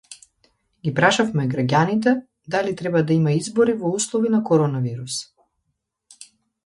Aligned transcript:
Ги 0.87 0.93
прашавме 0.99 1.43
граѓаните, 1.51 2.13
дали 2.55 2.73
треба 2.79 3.03
да 3.11 3.17
има 3.19 3.35
избори 3.43 3.77
во 3.83 3.93
услови 3.99 4.33
на 4.37 4.41
коронавирус 4.51 5.21